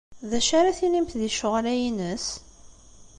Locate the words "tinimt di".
0.77-1.29